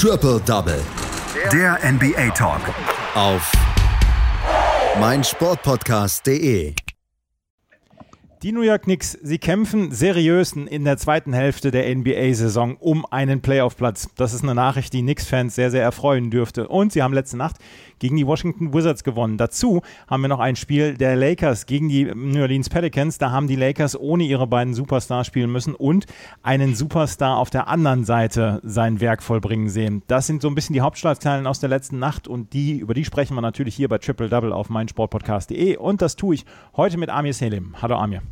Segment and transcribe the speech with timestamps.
[0.00, 0.80] Triple Double.
[1.52, 2.60] Der NBA Talk.
[3.16, 3.50] Auf
[5.00, 6.72] meinsportpodcast.de.
[8.44, 13.40] Die New York Knicks, sie kämpfen seriös in der zweiten Hälfte der NBA-Saison um einen
[13.40, 14.10] Playoff-Platz.
[14.14, 16.68] Das ist eine Nachricht, die Knicks-Fans sehr, sehr erfreuen dürfte.
[16.68, 17.56] Und sie haben letzte Nacht
[17.98, 19.36] gegen die Washington Wizards gewonnen.
[19.36, 23.18] Dazu haben wir noch ein Spiel der Lakers gegen die New Orleans Pelicans.
[23.18, 26.06] Da haben die Lakers ohne ihre beiden Superstars spielen müssen und
[26.42, 30.02] einen Superstar auf der anderen Seite sein Werk vollbringen sehen.
[30.06, 33.04] Das sind so ein bisschen die Hauptschlagzeilen aus der letzten Nacht und die, über die
[33.04, 36.44] sprechen wir natürlich hier bei Triple Double auf meinsportpodcast.de und das tue ich
[36.76, 37.74] heute mit Amir Selim.
[37.80, 38.22] Hallo Amir.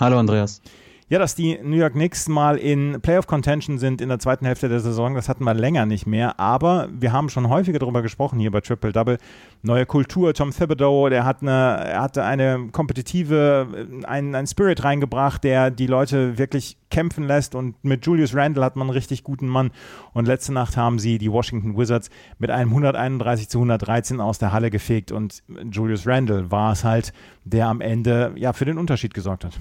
[0.00, 0.62] Hallo Andreas.
[1.10, 4.68] Ja, dass die New York Knicks mal in Playoff Contention sind in der zweiten Hälfte
[4.68, 6.38] der Saison, das hatten wir länger nicht mehr.
[6.38, 9.16] Aber wir haben schon häufiger darüber gesprochen hier bei Triple Double.
[9.62, 15.42] Neue Kultur, Tom Thibodeau, der hat eine, er hatte eine kompetitive, einen, einen Spirit reingebracht,
[15.44, 17.54] der die Leute wirklich kämpfen lässt.
[17.54, 19.70] Und mit Julius Randle hat man einen richtig guten Mann.
[20.12, 24.52] Und letzte Nacht haben sie die Washington Wizards mit einem 131 zu 113 aus der
[24.52, 25.10] Halle gefegt.
[25.10, 29.58] Und Julius Randle war es halt, der am Ende ja für den Unterschied gesorgt hat.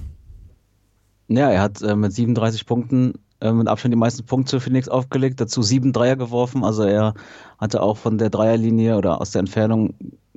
[1.28, 4.89] Ja, er hat äh, mit 37 Punkten äh, mit Abstand die meisten Punkte für Knicks
[4.89, 6.64] aufgelegt, dazu sieben Dreier geworfen.
[6.64, 7.14] Also er
[7.58, 9.94] hatte auch von der Dreierlinie oder aus der Entfernung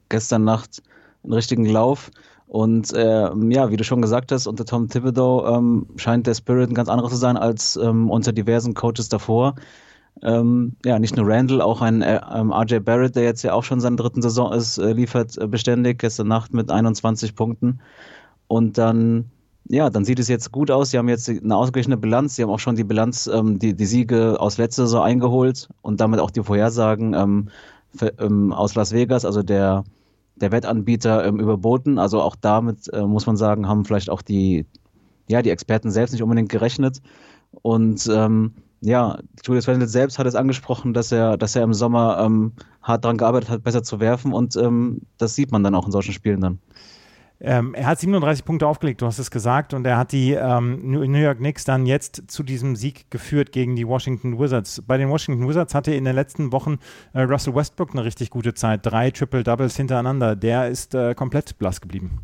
[0.09, 0.83] gestern Nacht
[1.23, 2.11] einen richtigen Lauf.
[2.47, 6.69] Und äh, ja, wie du schon gesagt hast, unter Tom Thibodeau ähm, scheint der Spirit
[6.69, 9.55] ein ganz anderer zu sein als ähm, unter diversen Coaches davor.
[10.23, 13.63] Ähm, ja, nicht nur Randall, auch ein äh, ähm, RJ Barrett, der jetzt ja auch
[13.65, 17.81] schon seine dritten Saison ist, äh, liefert äh, beständig gestern Nacht mit 21 Punkten.
[18.49, 19.31] Und dann
[19.69, 20.91] ja, dann sieht es jetzt gut aus.
[20.91, 22.37] Sie haben jetzt eine ausgeglichene Bilanz.
[22.37, 26.01] Sie haben auch schon die Bilanz, ähm, die, die Siege aus letzter Saison eingeholt und
[26.01, 27.49] damit auch die Vorhersagen ähm,
[27.95, 29.85] für, ähm, aus Las Vegas, also der,
[30.37, 31.99] der Wettanbieter, ähm, überboten.
[31.99, 34.67] Also auch damit, äh, muss man sagen, haben vielleicht auch die,
[35.29, 37.01] ja, die Experten selbst nicht unbedingt gerechnet.
[37.63, 42.19] Und ähm, ja, Julius Randle selbst hat es angesprochen, dass er, dass er im Sommer
[42.21, 44.57] ähm, hart daran gearbeitet hat, besser zu werfen und
[45.19, 46.59] das sieht man dann auch in solchen Spielen dann.
[47.43, 50.91] Ähm, er hat 37 Punkte aufgelegt, du hast es gesagt, und er hat die ähm,
[50.91, 54.83] New York Knicks dann jetzt zu diesem Sieg geführt gegen die Washington Wizards.
[54.87, 56.79] Bei den Washington Wizards hatte in den letzten Wochen
[57.15, 58.85] äh, Russell Westbrook eine richtig gute Zeit.
[58.85, 60.37] Drei Triple-Doubles hintereinander.
[60.37, 62.21] Der ist äh, komplett blass geblieben.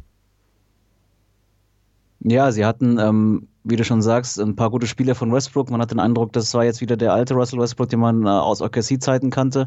[2.21, 5.71] Ja, sie hatten, ähm, wie du schon sagst, ein paar gute Spiele von Westbrook.
[5.71, 8.29] Man hat den Eindruck, das war jetzt wieder der alte Russell Westbrook, den man äh,
[8.29, 9.67] aus OKC-Zeiten kannte.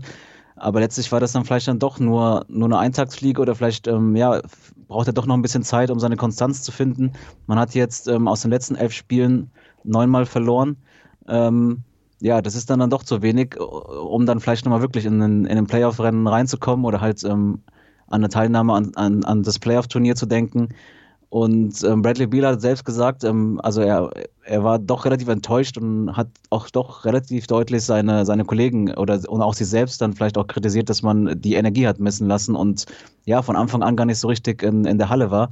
[0.59, 4.15] Aber letztlich war das dann vielleicht dann doch nur, nur eine Eintagsfliege oder vielleicht ähm,
[4.15, 4.41] ja,
[4.87, 7.13] braucht er doch noch ein bisschen Zeit, um seine Konstanz zu finden.
[7.47, 9.51] Man hat jetzt ähm, aus den letzten elf Spielen
[9.83, 10.77] neunmal verloren.
[11.27, 11.83] Ähm,
[12.21, 15.45] ja, das ist dann, dann doch zu wenig, um dann vielleicht nochmal wirklich in ein,
[15.45, 17.61] in ein Playoff-Rennen reinzukommen oder halt ähm,
[18.07, 20.69] an eine Teilnahme an, an, an das Playoff-Turnier zu denken.
[21.29, 24.09] Und ähm, Bradley Beal hat selbst gesagt, ähm, also er,
[24.43, 29.19] er war doch relativ enttäuscht und hat auch doch relativ deutlich seine, seine Kollegen oder
[29.27, 32.55] und auch sich selbst dann vielleicht auch kritisiert, dass man die Energie hat messen lassen
[32.55, 32.87] und
[33.25, 35.51] ja, von Anfang an gar nicht so richtig in, in der Halle war.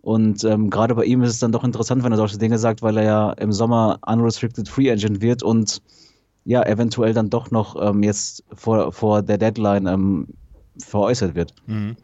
[0.00, 2.80] Und ähm, gerade bei ihm ist es dann doch interessant, wenn er solche Dinge sagt,
[2.80, 5.82] weil er ja im Sommer unrestricted free agent wird und
[6.46, 10.28] ja, eventuell dann doch noch ähm, jetzt vor, vor der Deadline ähm,
[10.78, 11.54] veräußert wird.
[11.66, 11.96] Mhm.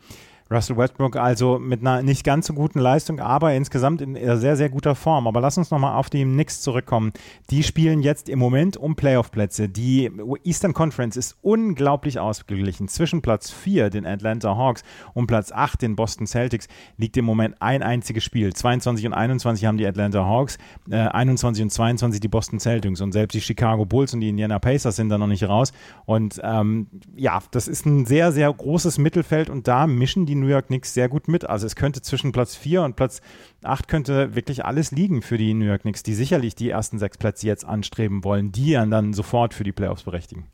[0.51, 4.69] Russell Westbrook also mit einer nicht ganz so guten Leistung, aber insgesamt in sehr, sehr
[4.69, 5.27] guter Form.
[5.27, 7.13] Aber lass uns nochmal auf die Knicks zurückkommen.
[7.51, 9.69] Die spielen jetzt im Moment um Playoff-Plätze.
[9.69, 10.11] Die
[10.45, 12.87] Eastern Conference ist unglaublich ausgeglichen.
[12.87, 14.85] Zwischen Platz 4, den Atlanta Hawks,
[15.15, 18.53] und Platz 8, den Boston Celtics, liegt im Moment ein einziges Spiel.
[18.53, 20.59] 22 und 21 haben die Atlanta Hawks,
[20.91, 23.01] äh, 21 und 22 die Boston Celtics.
[23.01, 25.73] Und selbst die Chicago Bulls und die Indiana Pacers sind da noch nicht raus.
[26.05, 26.87] Und ähm,
[27.17, 30.95] ja, das ist ein sehr, sehr großes Mittelfeld und da mischen die New York Knicks
[30.95, 31.49] sehr gut mit.
[31.49, 33.21] Also es könnte zwischen Platz 4 und Platz
[33.63, 37.19] 8 könnte wirklich alles liegen für die New York Knicks, die sicherlich die ersten sechs
[37.19, 40.47] Plätze jetzt anstreben wollen, die dann sofort für die Playoffs berechtigen.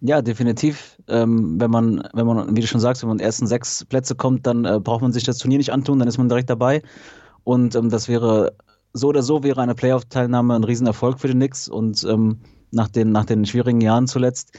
[0.00, 0.96] Ja, definitiv.
[1.06, 4.46] Ähm, wenn man, wenn man, wie du schon sagst, wenn man ersten sechs Plätze kommt,
[4.46, 6.82] dann äh, braucht man sich das Turnier nicht antun, dann ist man direkt dabei.
[7.44, 8.56] Und ähm, das wäre
[8.92, 11.68] so oder so wäre eine Playoff-Teilnahme ein Riesenerfolg für die Knicks.
[11.68, 12.40] Und ähm,
[12.72, 14.58] nach, den, nach den schwierigen Jahren zuletzt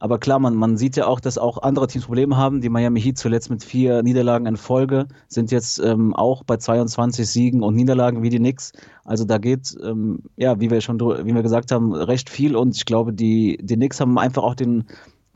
[0.00, 2.60] aber klar, man, man sieht ja auch, dass auch andere Teams Probleme haben.
[2.60, 7.28] Die Miami Heat zuletzt mit vier Niederlagen in Folge sind jetzt ähm, auch bei 22
[7.28, 8.72] Siegen und Niederlagen wie die Knicks.
[9.04, 12.54] Also da geht, ähm, ja, wie wir schon, wie wir gesagt haben, recht viel.
[12.54, 14.84] Und ich glaube, die, die Knicks haben einfach auch den,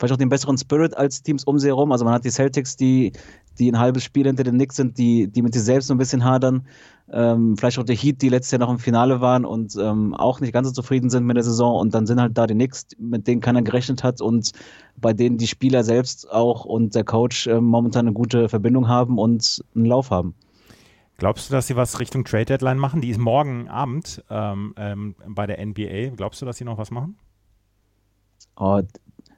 [0.03, 1.93] vielleicht auch den besseren Spirit als Teams um sie herum.
[1.93, 3.13] Also man hat die Celtics, die,
[3.59, 5.99] die ein halbes Spiel hinter den Knicks sind, die, die mit sich selbst so ein
[5.99, 6.67] bisschen hadern.
[7.13, 10.41] Ähm, vielleicht auch der Heat, die letztes Jahr noch im Finale waren und ähm, auch
[10.41, 11.79] nicht ganz so zufrieden sind mit der Saison.
[11.79, 14.51] Und dann sind halt da die Knicks, mit denen keiner gerechnet hat und
[14.97, 19.19] bei denen die Spieler selbst auch und der Coach äh, momentan eine gute Verbindung haben
[19.19, 20.35] und einen Lauf haben.
[21.19, 23.01] Glaubst du, dass sie was Richtung Trade Deadline machen?
[23.01, 26.17] Die ist morgen Abend ähm, ähm bei der NBA.
[26.17, 27.17] Glaubst du, dass sie noch was machen?
[28.57, 28.83] Oh,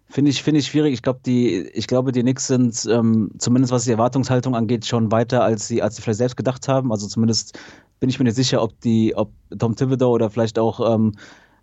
[0.09, 0.93] Finde ich, finde ich schwierig.
[0.93, 5.11] Ich glaube, die, ich glaube, die Knicks sind, ähm, zumindest was die Erwartungshaltung angeht, schon
[5.11, 6.93] weiter, als sie, als sie vielleicht selbst gedacht haben.
[6.93, 7.59] Also zumindest
[8.01, 11.13] bin ich mir nicht sicher, ob die, ob Tom Thibodeau oder vielleicht auch ähm,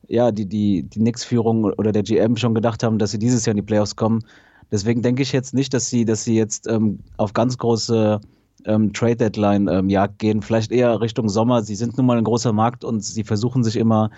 [0.07, 3.51] ja, die, die, die Knicks-Führung oder der GM schon gedacht haben, dass sie dieses Jahr
[3.51, 4.23] in die Playoffs kommen.
[4.71, 8.19] Deswegen denke ich jetzt nicht, dass sie, dass sie jetzt ähm, auf ganz große
[8.65, 10.41] ähm, Trade-Deadline-Jagd ähm, gehen.
[10.41, 11.61] Vielleicht eher Richtung Sommer.
[11.61, 14.09] Sie sind nun mal ein großer Markt und sie versuchen sich immer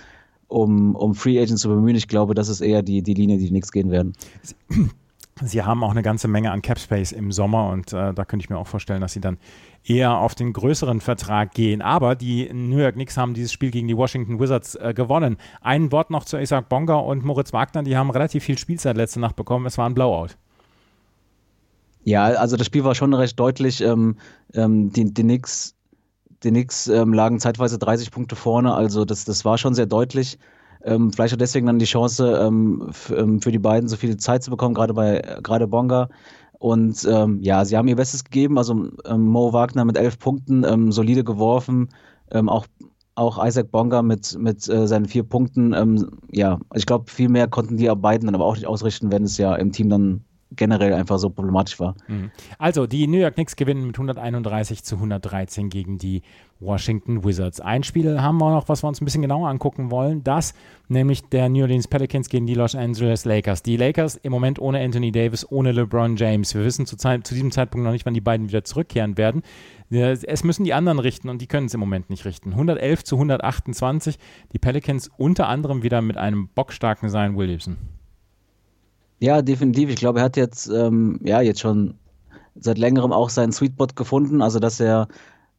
[0.53, 1.95] um, um Free Agents zu bemühen.
[1.95, 4.13] Ich glaube, das ist eher die, die Linie, die nichts gehen werden.
[5.41, 8.43] Sie haben auch eine ganze Menge an Cap Space im Sommer und äh, da könnte
[8.43, 9.39] ich mir auch vorstellen, dass sie dann
[9.83, 11.81] eher auf den größeren Vertrag gehen.
[11.81, 15.37] Aber die New York Knicks haben dieses Spiel gegen die Washington Wizards äh, gewonnen.
[15.61, 19.19] Ein Wort noch zu Isaac Bonga und Moritz Wagner, die haben relativ viel Spielzeit letzte
[19.19, 19.65] Nacht bekommen.
[19.65, 20.35] Es war ein Blowout.
[22.03, 23.81] Ja, also das Spiel war schon recht deutlich.
[23.81, 24.17] Ähm,
[24.53, 25.73] ähm, die, die Knicks
[26.43, 30.37] die Knicks ähm, lagen zeitweise 30 Punkte vorne, also das, das war schon sehr deutlich.
[30.83, 34.43] Ähm, vielleicht auch deswegen dann die Chance ähm, ähm, für die beiden so viel Zeit
[34.43, 36.09] zu bekommen, gerade bei gerade Bonga.
[36.59, 38.57] Und ähm, ja, sie haben ihr Bestes gegeben.
[38.57, 41.89] Also ähm, Mo Wagner mit elf Punkten, solide geworfen.
[42.31, 42.65] Auch,
[43.15, 46.09] auch Isaac Bonga mit, mit äh, seinen vier Punkten.
[46.31, 49.37] Ja, ich glaube, viel mehr konnten die beiden dann aber auch nicht ausrichten, wenn es
[49.37, 50.23] ja im Team dann
[50.55, 51.95] generell einfach so problematisch war.
[52.07, 52.31] Mhm.
[52.57, 56.21] Also, die New York Knicks gewinnen mit 131 zu 113 gegen die
[56.59, 57.59] Washington Wizards.
[57.59, 60.23] Ein Spiel haben wir noch, was wir uns ein bisschen genauer angucken wollen.
[60.23, 60.53] Das
[60.87, 63.63] nämlich der New Orleans Pelicans gegen die Los Angeles Lakers.
[63.63, 66.53] Die Lakers im Moment ohne Anthony Davis, ohne LeBron James.
[66.55, 69.41] Wir wissen zu, zu diesem Zeitpunkt noch nicht, wann die beiden wieder zurückkehren werden.
[69.89, 72.51] Es müssen die anderen richten und die können es im Moment nicht richten.
[72.51, 74.17] 111 zu 128.
[74.53, 77.77] Die Pelicans unter anderem wieder mit einem bockstarken Zion Williamson.
[79.19, 79.89] Ja, definitiv.
[79.89, 81.95] Ich glaube, er hat jetzt, ähm, ja, jetzt schon
[82.55, 84.41] seit längerem auch seinen Sweetbot gefunden.
[84.41, 85.07] Also, dass er,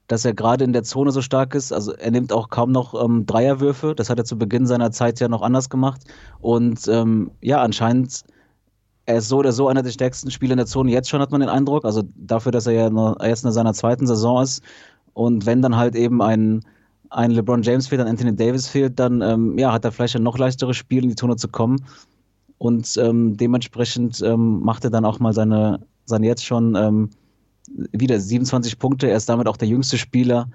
[0.06, 1.72] dass er gerade in der Zone so stark ist.
[1.72, 3.94] Also, er nimmt auch kaum noch ähm, Dreierwürfe.
[3.94, 6.02] Das hat er zu Beginn seiner Zeit ja noch anders gemacht.
[6.40, 8.22] Und ähm, ja, anscheinend,
[9.06, 10.90] er ist so oder so einer der stärksten Spieler in der Zone.
[10.90, 11.84] Jetzt schon hat man den Eindruck.
[11.84, 14.62] Also, dafür, dass er ja erst in seiner zweiten Saison ist.
[15.14, 16.64] Und wenn dann halt eben ein,
[17.10, 20.22] ein LeBron James fehlt, ein Anthony Davis fehlt, dann ähm, ja, hat er vielleicht ein
[20.22, 21.84] noch leichteres Spiel, in die Zone zu kommen.
[22.58, 27.10] Und ähm, dementsprechend ähm, macht er dann auch mal seine, seine jetzt schon ähm,
[27.92, 29.08] wieder 27 Punkte.
[29.08, 30.48] Er ist damit auch der jüngste Spieler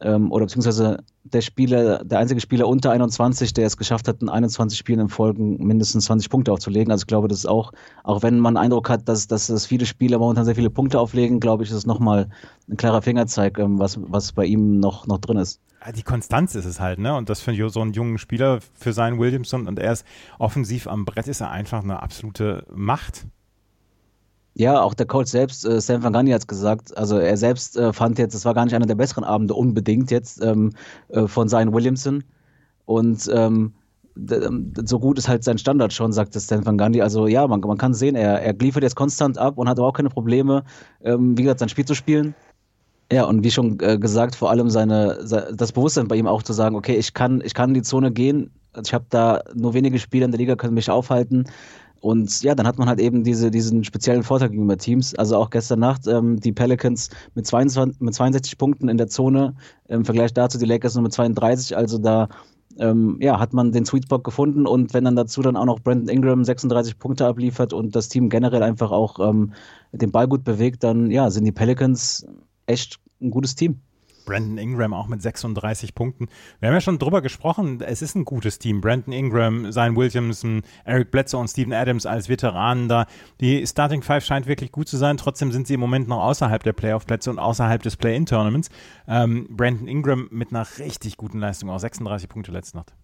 [0.00, 4.28] ähm, oder beziehungsweise der Spieler, der einzige Spieler unter 21, der es geschafft hat, in
[4.28, 6.90] 21 Spielen in Folgen mindestens 20 Punkte aufzulegen.
[6.90, 7.72] Also ich glaube, das ist auch,
[8.02, 11.40] auch wenn man Eindruck hat, dass, dass, dass viele Spieler momentan sehr viele Punkte auflegen,
[11.40, 12.28] glaube ich, ist es nochmal
[12.68, 15.60] ein klarer Fingerzeig, ähm, was, was bei ihm noch, noch drin ist
[15.94, 17.14] die Konstanz ist es halt, ne?
[17.14, 20.06] Und das für so einen jungen Spieler, für seinen Williamson und er ist
[20.38, 23.26] offensiv am Brett, ist er einfach eine absolute Macht.
[24.56, 27.76] Ja, auch der Coach selbst, äh, Sam Van Gundy hat es gesagt, also er selbst
[27.76, 30.70] äh, fand jetzt, es war gar nicht einer der besseren Abende unbedingt jetzt ähm,
[31.08, 32.22] äh, von seinen Williamson.
[32.84, 33.72] Und ähm,
[34.16, 37.02] ähm, so gut ist halt sein Standard schon, sagt Stan Van Gundy.
[37.02, 39.92] Also ja, man, man kann sehen, er, er liefert jetzt konstant ab und hat auch
[39.92, 40.62] keine Probleme,
[41.02, 42.34] ähm, wie gesagt, sein Spiel zu spielen.
[43.12, 45.18] Ja, und wie schon äh, gesagt, vor allem seine,
[45.52, 48.12] das Bewusstsein bei ihm auch zu sagen, okay, ich kann, ich kann in die Zone
[48.12, 48.50] gehen,
[48.82, 51.44] ich habe da nur wenige Spieler in der Liga, können mich aufhalten.
[52.04, 55.14] Und ja, dann hat man halt eben diese, diesen speziellen Vorteil gegenüber Teams.
[55.14, 59.54] Also auch gestern Nacht ähm, die Pelicans mit, 22, mit 62 Punkten in der Zone,
[59.88, 61.74] im Vergleich dazu die Lakers nur mit 32.
[61.74, 62.28] Also da
[62.78, 65.80] ähm, ja, hat man den Sweet Spot gefunden und wenn dann dazu dann auch noch
[65.80, 69.54] Brandon Ingram 36 Punkte abliefert und das Team generell einfach auch ähm,
[69.92, 72.26] den Ball gut bewegt, dann ja, sind die Pelicans
[72.66, 73.80] echt ein gutes Team.
[74.24, 76.28] Brandon Ingram auch mit 36 Punkten.
[76.60, 78.80] Wir haben ja schon drüber gesprochen, es ist ein gutes Team.
[78.80, 83.06] Brandon Ingram, Zion Williamson, Eric Bledsoe und Steven Adams als Veteranen da.
[83.40, 85.16] Die Starting Five scheint wirklich gut zu sein.
[85.16, 88.70] Trotzdem sind sie im Moment noch außerhalb der Playoff-Plätze und außerhalb des Play-In-Tournaments.
[89.06, 92.94] Ähm, Brandon Ingram mit einer richtig guten Leistung, auch 36 Punkte letzte Nacht.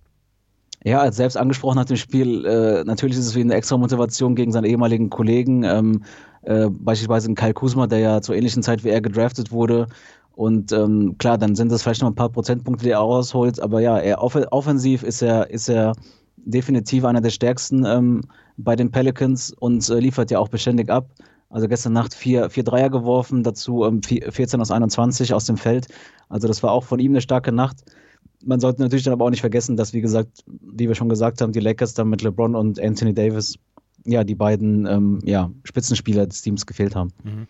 [0.82, 4.34] Ja, als selbst angesprochen nach dem Spiel, äh, natürlich ist es wie eine extra Motivation
[4.34, 6.04] gegen seinen ehemaligen Kollegen, ähm,
[6.42, 9.88] äh, beispielsweise Kyle Kuzma, der ja zur ähnlichen Zeit wie er gedraftet wurde.
[10.34, 13.80] Und ähm, klar, dann sind das vielleicht noch ein paar Prozentpunkte, die er rausholt, aber
[13.80, 15.92] ja, er off offensiv ist er, ist er
[16.36, 18.22] definitiv einer der stärksten ähm,
[18.56, 21.10] bei den Pelicans und äh, liefert ja auch beständig ab.
[21.50, 25.88] Also gestern Nacht vier, vier Dreier geworfen, dazu ähm, 14 aus 21 aus dem Feld.
[26.28, 27.84] Also das war auch von ihm eine starke Nacht
[28.44, 31.40] man sollte natürlich dann aber auch nicht vergessen, dass, wie gesagt, wie wir schon gesagt
[31.40, 33.58] haben, die Lakers dann mit LeBron und Anthony Davis
[34.04, 37.12] ja die beiden ähm, ja, Spitzenspieler des Teams gefehlt haben.
[37.22, 37.46] Mhm.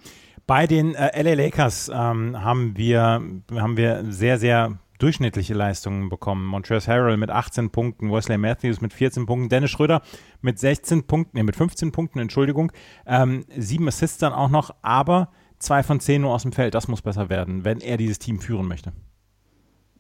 [0.50, 3.22] Bei den äh, LA Lakers ähm, haben, wir,
[3.54, 6.44] haben wir sehr, sehr durchschnittliche Leistungen bekommen.
[6.44, 10.02] Montrezl Harrell mit 18 Punkten, Wesley Matthews mit 14 Punkten, Dennis Schröder
[10.40, 12.72] mit 16 Punkten, nee, mit 15 Punkten, Entschuldigung,
[13.06, 15.28] ähm, sieben Assists dann auch noch, aber
[15.60, 16.74] zwei von zehn nur aus dem Feld.
[16.74, 18.92] Das muss besser werden, wenn er dieses Team führen möchte.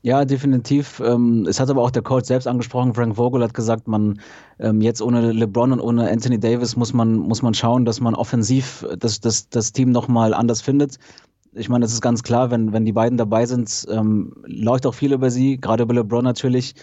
[0.02, 1.00] Ja, definitiv.
[1.04, 2.94] Ähm, es hat aber auch der Coach selbst angesprochen.
[2.94, 4.18] Frank Vogel hat gesagt, man
[4.58, 8.14] ähm, jetzt ohne LeBron und ohne Anthony Davis muss man, muss man schauen, dass man
[8.14, 10.96] offensiv das, das, das Team nochmal anders findet.
[11.52, 14.94] Ich meine, es ist ganz klar, wenn, wenn die beiden dabei sind, ähm, läuft auch
[14.94, 16.74] viel über sie, gerade über LeBron natürlich.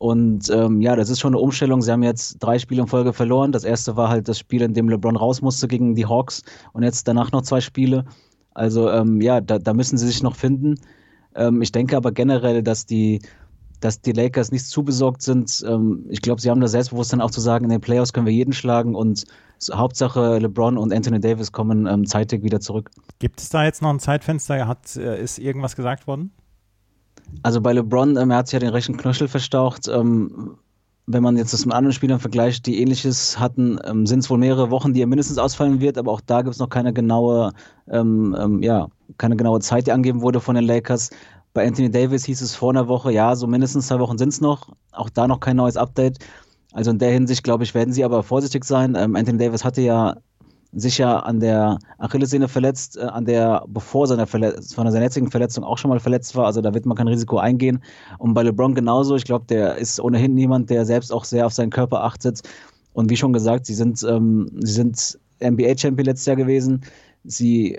[0.00, 1.80] Und ähm, ja, das ist schon eine Umstellung.
[1.80, 3.52] Sie haben jetzt drei Spiele in Folge verloren.
[3.52, 6.82] Das erste war halt das Spiel, in dem LeBron raus musste gegen die Hawks und
[6.82, 8.04] jetzt danach noch zwei Spiele.
[8.52, 10.80] Also ähm, ja, da, da müssen sie sich noch finden.
[11.34, 13.20] Ähm, ich denke aber generell, dass die,
[13.80, 15.64] dass die Lakers nicht zu besorgt sind.
[15.66, 18.32] Ähm, ich glaube, sie haben das Selbstbewusstsein auch zu sagen, in den Playoffs können wir
[18.32, 19.24] jeden schlagen und
[19.72, 22.90] Hauptsache LeBron und Anthony Davis kommen ähm, zeitig wieder zurück.
[23.18, 24.66] Gibt es da jetzt noch ein Zeitfenster?
[24.68, 26.32] Hat, äh, ist irgendwas gesagt worden?
[27.42, 29.88] Also bei LeBron, ähm, er hat sich ja den rechten Knöchel verstaucht.
[29.88, 30.56] Ähm,
[31.06, 34.38] wenn man jetzt das mit anderen Spielern vergleicht, die ähnliches hatten, ähm, sind es wohl
[34.38, 37.52] mehrere Wochen, die er mindestens ausfallen wird, aber auch da gibt es noch keine genaue,
[37.88, 41.10] ähm, ähm, ja, keine genaue Zeit, die angegeben wurde von den Lakers.
[41.52, 44.40] Bei Anthony Davis hieß es vor einer Woche, ja, so mindestens zwei Wochen sind es
[44.40, 44.70] noch.
[44.92, 46.18] Auch da noch kein neues Update.
[46.72, 48.96] Also in der Hinsicht, glaube ich, werden sie aber vorsichtig sein.
[48.96, 50.16] Ähm, Anthony Davis hatte ja
[50.74, 55.64] sich ja an der Achillessehne verletzt, äh, an der bevor seiner von seiner jetzigen Verletzung
[55.64, 56.46] auch schon mal verletzt war.
[56.46, 57.82] Also da wird man kein Risiko eingehen.
[58.18, 59.16] Und bei LeBron genauso.
[59.16, 62.42] Ich glaube, der ist ohnehin niemand, der selbst auch sehr auf seinen Körper achtet.
[62.92, 66.82] Und wie schon gesagt, sie sind, ähm, sie sind NBA-Champion letztes Jahr gewesen.
[67.24, 67.78] Sie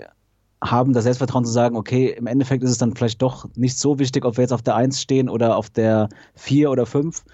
[0.62, 3.98] haben das Selbstvertrauen zu sagen, okay, im Endeffekt ist es dann vielleicht doch nicht so
[3.98, 7.24] wichtig, ob wir jetzt auf der 1 stehen oder auf der 4 oder 5.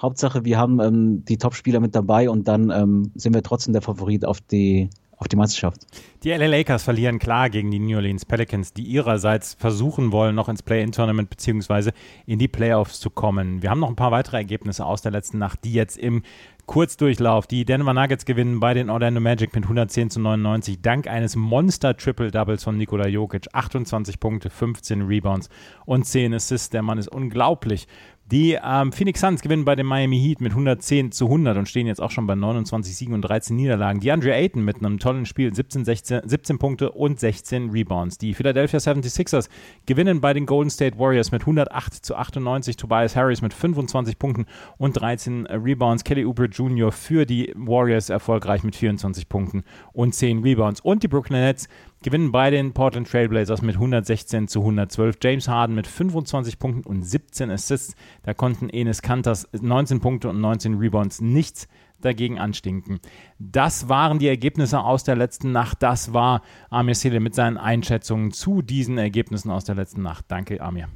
[0.00, 3.82] Hauptsache, wir haben ähm, die Top-Spieler mit dabei und dann ähm, sind wir trotzdem der
[3.82, 4.88] Favorit auf die,
[5.20, 5.82] auf die Meisterschaft.
[6.24, 10.48] Die LA Lakers verlieren klar gegen die New Orleans Pelicans, die ihrerseits versuchen wollen, noch
[10.48, 11.92] ins Play-In-Tournament bzw.
[12.26, 13.62] in die Playoffs zu kommen.
[13.62, 16.22] Wir haben noch ein paar weitere Ergebnisse aus der letzten Nacht, die jetzt im
[16.70, 17.46] Kurzdurchlauf.
[17.46, 22.64] Die Denver Nuggets gewinnen bei den Orlando Magic mit 110 zu 99 dank eines Monster-Triple-Doubles
[22.64, 23.48] von Nikola Jokic.
[23.52, 25.50] 28 Punkte, 15 Rebounds
[25.84, 26.70] und 10 Assists.
[26.70, 27.88] Der Mann ist unglaublich.
[28.30, 31.88] Die ähm, Phoenix Suns gewinnen bei dem Miami Heat mit 110 zu 100 und stehen
[31.88, 33.98] jetzt auch schon bei 29 Siegen und 13 Niederlagen.
[33.98, 38.18] Die Andre Ayton mit einem tollen Spiel, 17, 16, 17 Punkte und 16 Rebounds.
[38.18, 39.48] Die Philadelphia 76ers
[39.84, 42.76] gewinnen bei den Golden State Warriors mit 108 zu 98.
[42.76, 44.46] Tobias Harris mit 25 Punkten
[44.78, 46.04] und 13 Rebounds.
[46.04, 46.92] Kelly Oubre Jr.
[46.92, 50.80] für die Warriors erfolgreich mit 24 Punkten und 10 Rebounds.
[50.80, 51.68] Und die Brooklyn Nets
[52.02, 55.18] gewinnen bei den Portland Trailblazers mit 116 zu 112.
[55.22, 57.94] James Harden mit 25 Punkten und 17 Assists.
[58.22, 61.68] Da konnten Enes Kantas 19 Punkte und 19 Rebounds nichts
[62.00, 63.00] dagegen anstinken.
[63.38, 65.82] Das waren die Ergebnisse aus der letzten Nacht.
[65.82, 70.24] Das war Amir Sele mit seinen Einschätzungen zu diesen Ergebnissen aus der letzten Nacht.
[70.28, 70.88] Danke, Amir.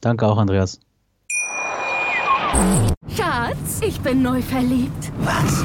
[0.00, 0.80] Danke auch, Andreas.
[3.08, 5.12] Schatz, ich bin neu verliebt.
[5.20, 5.64] Was?